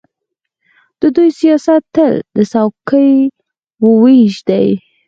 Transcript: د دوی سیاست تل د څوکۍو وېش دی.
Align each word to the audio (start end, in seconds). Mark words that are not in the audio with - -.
د 0.99 1.03
دوی 1.15 1.29
سیاست 1.39 1.83
تل 1.95 2.13
د 2.35 2.37
څوکۍو 2.51 3.23
وېش 4.01 4.35
دی. 4.49 4.67